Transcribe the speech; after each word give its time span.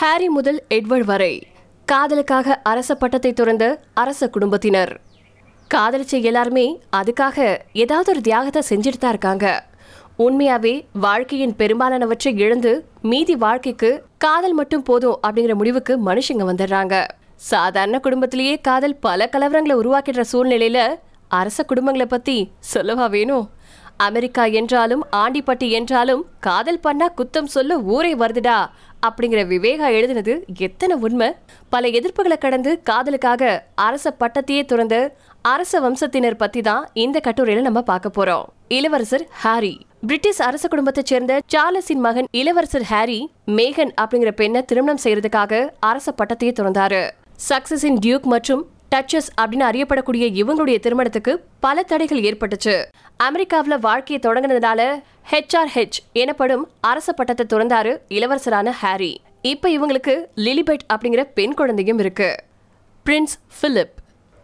Harry 0.00 0.26
முதல் 0.28 0.58
Edward 0.74 1.06
வரை 1.10 1.32
காதலுக்காக 1.88 2.56
அரச 2.62 2.94
பட்டத்தை 2.94 3.32
துறந்த 3.32 3.64
அரச 3.94 4.28
குடும்பத்தினர். 4.28 4.92
காதலிச்ச 5.70 6.20
எல்லாருமே 6.20 6.64
அதுக்காக 6.96 7.56
ஏதாவது 7.72 8.12
ஒரு 8.12 8.20
தியாகத்தை 8.20 8.62
செஞ்சுட்டு 8.68 9.00
தான் 9.00 9.10
இருக்காங்க. 9.10 9.46
உண்மையாவே 10.18 10.74
வாழ்க்கையின் 11.06 11.56
பெரும்பாலானவற்றை 11.56 12.32
இழந்து 12.44 12.72
மீதி 13.02 13.34
வாழ்க்கைக்கு 13.34 13.90
காதல் 14.18 14.56
மட்டும் 14.60 14.82
போதும் 14.82 15.18
அப்படிங்கிற 15.26 15.54
முடிவுக்கு 15.54 15.96
மனுஷங்க 16.08 16.46
வந்துடுறாங்க. 16.52 17.04
சாதாரண 17.52 17.98
குடும்பத்திலேயே 17.98 18.56
காதல் 18.60 18.96
பல 18.96 19.30
கலவரங்களை 19.34 19.76
உருவாக்கிடுற 19.82 20.24
சூழ்நிலையில 20.32 20.88
அரச 21.28 21.64
குடும்பங்களை 21.70 22.04
பத்தி 22.04 22.50
சொல்லவா 22.58 23.06
வேணும்? 23.06 23.46
அமெரிக்கா 24.06 24.44
என்றாலும் 24.58 25.00
ஆண்டிப்பட்டி 25.20 25.68
என்றாலும் 25.70 26.20
காதல் 26.40 26.80
பண்ணா 26.80 27.06
குத்தம் 27.16 27.48
சொல்ல 27.54 27.78
ஊரே 27.94 28.12
வருதுடா 28.14 28.58
அப்படிங்கிற 29.06 29.40
விவேகா 29.52 29.86
எழுதினது 29.98 30.56
எத்தனை 30.58 30.96
உண்மை? 30.96 31.32
பல 31.68 31.88
எதிர்ப்புகளை 31.88 32.38
கடந்து 32.38 32.80
காதலுக்காக 32.90 33.64
அரச 33.74 34.14
பட்டத்தையே 34.20 34.64
துறந்த 34.64 35.14
அரச 35.42 35.80
வம்சத்தினர் 35.80 36.34
பத்தி 36.34 36.60
தான் 36.60 36.88
இந்த 36.92 37.20
கட்டுரையில 37.24 37.60
நம்ம 37.60 37.82
பார்க்க 37.82 38.24
போறோம். 38.24 38.44
இளவரசர் 38.68 39.26
ஹாரி. 39.30 39.86
பிரிட்டிஷ் 40.00 40.42
அரச 40.42 40.68
குடும்பத்தைச் 40.68 41.06
சேர்ந்த 41.06 41.40
சார்லஸின் 41.52 42.02
மகன் 42.06 42.26
இளவரசர் 42.30 42.82
ஹாரி 42.82 43.30
மேகன் 43.46 43.90
அப்படிங்கிற 44.00 44.30
பெண்ணை 44.30 44.62
திருமணம் 44.62 44.98
செய்யறதுக்காக 45.04 45.70
அரச 45.80 46.14
பட்டத்தையே 46.18 46.52
துறந்தாரு. 46.58 47.10
சக்சஸின் 47.48 47.96
டியூக் 47.98 48.22
மற்றும் 48.22 48.66
டச்சஸ் 48.96 49.30
அப்படின்னு 49.40 49.64
அறியப்படக்கூடிய 49.70 50.26
இவங்களுடைய 50.40 50.78
திருமணத்துக்கு 50.78 51.44
பல 51.60 51.82
தடைகள் 51.82 52.20
ஏற்பட்டுச்சு. 52.20 52.84
அமெரிக்காவில் 53.16 53.78
வாழ்க்கையை 53.78 54.32
தொடங்கினதுனால 54.32 55.02
ஹெச்ஆர்ஹெச் 55.30 55.98
எனப்படும் 56.12 56.68
அரச 56.80 57.12
பட்டத்தை 57.12 57.46
துறந்தாரு 57.48 57.98
இளவரசரான 58.08 58.70
ஹாரி. 58.70 59.20
இப்ப 59.42 59.68
இவங்களுக்கு 59.68 60.24
லிலிபெட் 60.34 60.84
அப்படிங்கிற 60.92 61.26
பெண் 61.34 61.54
குழந்தையும் 61.54 61.98
இருக்கு. 61.98 62.36
Prince 63.06 63.36
Philip. 63.60 63.94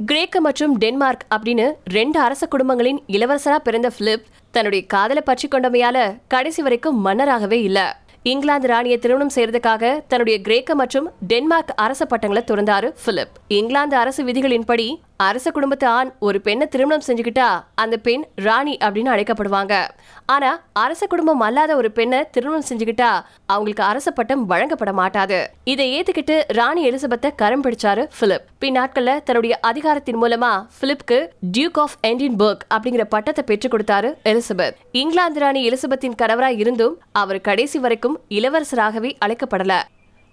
கிரேக்க 0.06 0.40
மற்றும் 0.40 0.78
டென்மார்க் 0.78 1.26
அப்படின்னு 1.34 1.72
ரெண்டு 1.84 2.20
அரச 2.20 2.46
குடும்பங்களின் 2.46 3.02
இளவரசரா 3.06 3.56
பிறந்த 3.56 3.90
பிலிப் 3.90 4.24
தன்னுடைய 4.50 4.86
காதலை 4.86 5.22
பற்றி 5.22 5.48
கொண்டமையால 5.48 6.16
கடைசி 6.28 6.62
வரைக்கும் 6.62 7.06
மன்னராகவே 7.06 7.62
இல்லை. 7.62 7.82
இங்கிலாந்து 8.30 8.68
ராணியை 8.68 8.96
திருமணம் 8.98 9.32
செய்யறதுக்காக 9.34 9.84
தன்னுடைய 10.08 10.36
கிரேக்க 10.40 10.74
மற்றும் 10.74 11.06
டென்மார்க் 11.30 11.72
அரச 11.76 12.02
பட்டங்களை 12.04 12.42
துறந்தாரு 12.50 12.88
பிலிப். 13.04 13.34
இங்கிலாந்து 13.48 13.96
அரசு 13.96 14.20
விதிகளின்படி 14.24 14.86
அரச 15.16 15.50
குடும்பத்து 15.50 15.86
ஆண் 15.86 16.12
ஒரு 16.18 16.40
பெண்ணை 16.40 16.66
திருமணம் 16.66 17.02
செஞ்சுக்கிட்டா 17.06 17.64
அந்த 17.74 17.96
பெண் 17.96 18.24
ராணி 18.34 18.76
அப்படின்னு 18.76 19.10
அழைக்கப்படுவாங்க. 19.14 19.88
ஆனா 20.26 20.60
அரச 20.72 21.06
குடும்பம் 21.06 21.40
அல்லாத 21.40 21.76
ஒரு 21.76 21.90
பெண்ணை 21.90 22.30
திருமணம் 22.30 22.64
செஞ்சுக்கிட்டா 22.68 23.24
அவங்களுக்கு 23.46 23.82
அரச 23.82 24.10
பட்டம் 24.10 24.46
வழங்கப்பட 24.46 24.92
மாட்டாது. 24.92 25.50
இதை 25.64 26.02
ஏத்துக்கிட்டு 26.02 26.42
ராணி 26.48 26.90
எலிசபெத்தை 26.90 27.34
கரம் 27.34 27.62
பிடிச்சாரு 27.62 28.08
பிலிப். 28.18 28.44
பின்னாட்கள்ல 28.60 29.22
தன்னுடைய 29.22 29.58
அதிகாரத்தின் 29.60 30.22
மூலமா 30.22 30.66
பிலிப்க்கு 30.80 31.28
டியூக் 31.40 31.78
ஆஃப் 31.78 31.96
என்டின்பர்க் 32.06 32.66
அப்படிங்கிற 32.74 33.04
பட்டத்தை 33.04 33.44
பெற்றுக் 33.44 33.74
கொடுத்தாரு 33.74 34.14
எலிசபெத். 34.24 34.74
இங்கிலாந்து 34.92 35.40
ராணி 35.40 35.68
எலிசபெத்தின் 35.68 36.20
கணவரா 36.22 36.58
இருந்தும் 36.58 36.98
அவர் 37.12 37.40
கடைசி 37.40 37.78
வரைக்கும் 37.78 38.20
இளவரசராகவே 38.28 39.12
அழைக்கப்படல. 39.24 39.82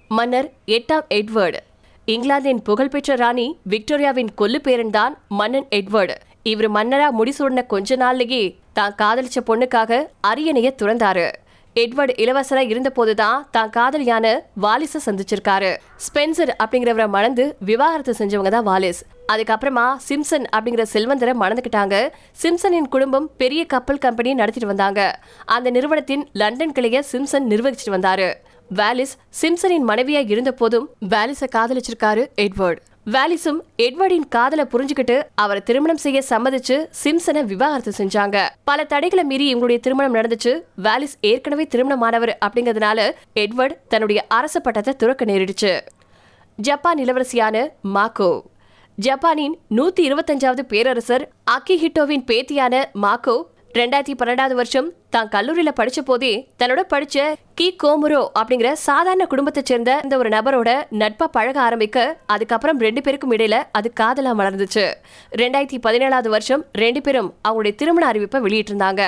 மன்னர் 0.08 0.52
எட்டாம் 0.68 1.08
எட்வர்டு. 1.10 1.58
இங்கிலாந்தின் 2.08 2.62
புகழ்பெற்ற 2.62 3.16
ராணி 3.16 3.46
விக்டோரியாவின் 3.70 4.30
கொல்லு 4.36 4.60
பேரன் 4.62 4.90
தான் 4.90 5.14
மன்னன் 5.40 5.68
எட்வர்டு. 5.72 6.16
இவர் 6.44 6.68
மன்னரா 6.72 7.08
முடிசூடின 7.18 7.66
கொஞ்ச 7.66 7.96
நாள்லயே 7.96 8.42
தான் 8.74 8.96
காதலிச்ச 9.02 9.40
பொண்ணுக்காக 9.46 10.00
அரியணையை 10.28 10.72
துறந்தாரு. 10.82 11.28
எட்வர்டு 11.80 12.14
இளவரசரா 12.24 12.62
இருந்தபோதுதான் 12.72 13.44
தான் 13.52 13.70
காதலியான 13.70 14.26
வாலிஸ 14.64 15.00
சந்திச்சிருக்காரு. 15.06 15.70
ஸ்பென்சர் 16.06 16.52
அப்படிங்கிறவரை 16.64 17.08
மணந்து 17.08 17.56
விவாகரத்து 17.70 18.14
செஞ்சவங்க 18.18 18.50
தான் 18.56 18.68
வாலிஸ். 18.68 19.00
அதுக்கப்புறமா 19.34 19.86
சிம்சன் 20.08 20.48
அப்படிங்கிற 20.56 20.86
செல்வந்தரை 20.94 21.34
மணந்துக்கிட்டாங்க. 21.44 21.96
சிம்சனின் 22.44 22.92
குடும்பம் 22.96 23.30
பெரிய 23.38 23.66
கப்பல் 23.66 24.04
கம்பெனி 24.08 24.34
நடத்திட்டு 24.34 24.72
வந்தாங்க. 24.74 25.20
அந்த 25.46 25.70
நிறுவனத்தின் 25.70 26.30
லண்டன் 26.34 26.76
கிளைய 26.80 27.04
சிம்சன் 27.12 27.50
நிர்வகிச்சிட்டு 27.54 27.98
வந்தாரு. 27.98 28.30
வாலிஸ் 28.76 29.16
சிம்சனின் 29.42 29.90
மனைவியா 29.92 30.30
இருந்த 30.34 30.52
போதும் 30.52 30.90
வேலிஸை 31.10 31.50
காதலிச்சிருக்காரு 31.58 32.26
எட்வர்ட். 32.48 32.82
வேலிஸும் 33.06 33.60
எட்வர்டின் 33.78 34.28
காதலை 34.30 34.66
புரிஞ்சுக்கிட்டு 34.66 35.24
அவரை 35.36 35.62
திருமணம் 35.64 35.98
செய்ய 35.98 36.24
சம்மதிச்சு 36.30 36.88
சிம்சனை 37.04 37.44
விவாகரத்து 37.44 37.92
செஞ்சாங்க. 37.98 38.50
பல 38.64 38.84
தடைகளை 38.84 39.24
மீறி 39.24 39.56
இவங்களுடைய 39.56 39.80
திருமணம் 39.80 40.16
நடந்துச்சு. 40.16 40.62
வேலிஸ் 40.84 41.18
ஏற்கனவே 41.22 41.64
திருமணமானவர் 41.64 42.38
அப்படிங்கறதுனால 42.46 43.12
எட்வர்ட் 43.36 43.78
தன்னுடைய 43.88 44.26
அரச 44.28 44.60
பட்டத்தை 44.60 44.96
துறக்க 44.96 45.26
நேரிடுச்சு. 45.26 45.80
ஜப்பான் 46.56 46.98
இளவரசியான 46.98 47.68
மாக்கோ. 47.94 48.42
ஜப்பானின் 48.96 49.60
நூத்தி 49.70 50.00
இருபத்தஞ்சாவது 50.00 50.60
பேரரசர் 50.60 51.30
அக்கிஹிட்டோவின் 51.52 52.24
பேத்தியான 52.32 52.84
மாக்கோ 53.02 53.44
ரெண்டாயிரத்தி 53.80 54.14
பன்னெண்டாவது 54.20 54.56
வருஷம் 54.60 54.88
தான் 55.14 55.30
கல்லூரியில 55.34 55.72
படிச்ச 55.78 56.00
போதே 56.08 56.32
தன்னோட 56.60 56.82
படிச்ச 56.94 57.18
கி. 57.60 57.68
கோமுரோ 57.84 58.22
அப்படிங்கிற 58.40 58.70
சாதாரண 58.86 59.26
குடும்பத்தை 59.26 59.62
சேர்ந்த 59.70 59.92
இந்த 60.04 60.18
ஒரு 60.22 60.30
நபரோட 60.36 60.70
நட்பா 61.02 61.26
பழக 61.36 61.62
ஆரம்பிக்க 61.68 62.06
அதுக்கப்புறம் 62.34 62.80
ரெண்டு 62.86 63.02
பேருக்கும் 63.06 63.34
இடையில 63.36 63.58
அது 63.80 63.90
காதலா 64.00 64.32
மலர்ந்துச்சு. 64.40 64.86
ரெண்டாயிரத்தி 65.42 65.80
பதினேழாவது 65.88 66.30
வருஷம் 66.36 66.64
ரெண்டு 66.84 67.02
பேரும் 67.02 67.30
அவங்களுடைய 67.48 67.76
திருமண 67.82 68.06
அறிவிப்பை 68.12 68.42
வெளியிட்டிருந்தாங்க. 68.48 69.04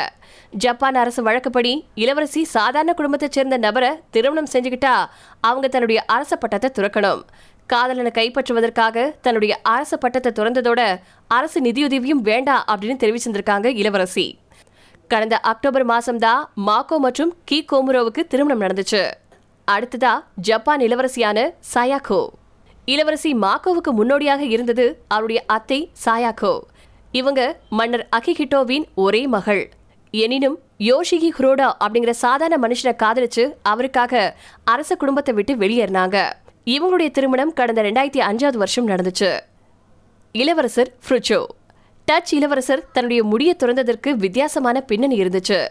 ஜப்பான் 0.65 0.99
அரசு 1.03 1.23
வழக்கப்படி 1.29 1.73
இளவரசி 2.03 2.43
சாதாரண 2.57 2.93
குடும்பத்தை 2.93 3.29
சேர்ந்த 3.31 3.57
நபரை 3.57 3.91
திருமணம் 4.11 4.53
செஞ்சுக்கிட்டா 4.53 4.95
அவங்க 5.49 5.67
தன்னுடைய 5.67 6.01
அரச 6.17 6.35
பட்டத்தை 6.35 6.69
துறக்கணும். 6.77 7.23
காதலனை 7.69 8.11
கைப்பற்றுவதற்காக 8.15 9.03
தன்னுடைய 9.25 9.53
அரச 9.73 9.97
பட்டத்தை 9.97 10.31
துறந்ததோட 10.39 10.81
அரசு 11.27 11.59
நிதியுதவியும் 11.67 12.23
வேண்டாம் 12.29 12.65
அப்படின்னு 12.71 13.01
தெரிவிச்சிருந்திருக்காங்க 13.03 13.67
இளவரசி. 13.81 14.25
கடந்த 15.07 15.37
அக்டோபர் 15.39 15.85
மாசம்தான் 15.85 16.43
மாக்கோ 16.67 16.97
மற்றும் 16.97 17.31
கி 17.45 17.65
கோமுரோவுக்கு 17.71 18.21
திருமணம் 18.27 18.61
நடந்துச்சு. 18.61 19.01
அடுத்ததா 19.67 20.13
ஜப்பான் 20.35 20.79
இளவரசியான 20.79 21.39
சயாகோ 21.73 22.21
இளவரசி 22.85 23.31
மாக்கோவுக்கு 23.33 23.91
முன்னோடியாக 23.99 24.43
இருந்தது 24.43 24.85
அவருடைய 25.07 25.43
அத்தை 25.47 25.91
சாயாகோ 26.05 26.53
இவங்க 27.11 27.41
மன்னர் 27.69 28.07
அகிஹிட்டோவின் 28.17 28.85
ஒரே 28.95 29.27
மகள். 29.27 29.63
எனினும் 30.11 30.57
யோஷிகி 30.79 31.29
ஹுரோடா 31.37 31.67
அப்படிங்கிற 31.83 32.09
சாதாரண 32.09 32.67
மனுஷனை 32.67 32.93
காதலிச்சு 33.03 33.43
அவருக்காக 33.61 34.37
அரச 34.63 34.95
குடும்பத்தை 34.95 35.33
விட்டு 35.33 35.55
வெளியேறினாங்க. 35.55 36.17
இவங்களுடைய 36.65 37.11
திருமணம் 37.11 37.53
கடந்த 37.53 37.81
ரெண்டாயிரத்தி 37.81 38.21
அஞ்சாவது 38.29 38.59
வருஷம் 38.63 38.87
நடந்துச்சு. 38.87 39.39
இளவரசர் 40.31 40.91
ஃப்ருச்சோ. 41.03 41.41
டச் 42.11 42.31
இளவரசர் 42.31 42.85
தன்னுடைய 42.91 43.23
முடியை 43.23 43.55
துறந்ததற்கு 43.59 44.09
வித்தியாசமான 44.11 44.81
பின்னணி 44.81 45.19
இருந்துச்சு. 45.19 45.67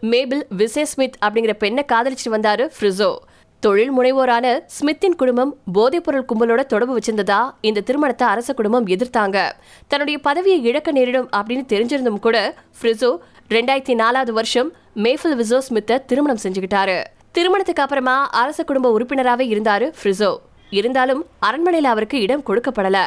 மேபிள் 0.00 0.42
விசே 0.58 0.82
ஸ்மித் 0.82 1.16
அப்படிங்கிற 1.24 1.52
பெண்ணை 1.52 1.84
காதலிச்சுட்டு 1.92 2.30
வந்தாரு 2.30 2.70
ஃப்ரிசோ. 2.80 3.16
தொழில் 3.60 3.98
முனைவோரான 3.98 4.60
ஸ்மித்தின் 4.66 5.16
குடும்பம் 5.16 5.56
போதைப்பொருள் 5.74 6.26
கும்பலோட 6.32 6.66
தொடர்பு 6.66 6.98
வச்சிருந்ததா? 6.98 7.50
இந்த 7.60 7.80
திருமணத்தை 7.80 8.28
அரச 8.28 8.54
குடும்பம் 8.54 8.86
எதிர்த்தாங்க. 8.86 9.52
தன்னுடைய 9.88 10.18
பதவியை 10.18 10.62
இழக்க 10.62 10.92
நேரிடும் 10.92 11.28
அப்படின்னு 11.36 11.64
தெரிஞ்சிருந்தும் 11.72 12.18
கூட 12.18 12.54
ஃப்ரிசோ 12.80 13.18
ரெண்டாயிரத்தி 13.48 13.94
நாலாவது 13.94 14.32
வருஷம் 14.32 14.72
மேஃபில் 14.94 15.38
விசோ 15.38 15.58
ஸ்மித்தை 15.70 16.04
திருமணம் 16.04 16.42
செஞ்சுக்கிட்டாரு. 16.42 17.04
திருமணத்துக்கு 17.32 17.82
அப்புறமா 17.82 18.28
அரச 18.28 18.64
குடும்ப 18.64 18.98
உறுப்பினராகவே 18.98 19.46
இருந்தாரு 19.56 19.92
ஃப்ரிசோ. 20.02 20.36
இருந்தாலும் 20.70 21.26
அரண்மனையில் 21.38 21.90
அவருக்கு 21.90 22.20
இடம் 22.20 22.44
கொடுக்கப்படல. 22.46 22.98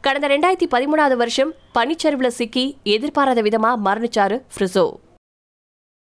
கடந்த 0.00 0.28
ரெண்டாயிரத்தி 0.28 0.68
பதிமூணாவது 0.70 1.16
வருஷம் 1.16 1.52
பனிச்சரிவுல 1.74 2.26
சிக்கி 2.26 2.76
எதிர்பாராத 2.82 3.42
விதமா 3.42 3.72
மரணிச்சாரு 3.84 4.42
ஃப்ரிசோ. 4.56 4.84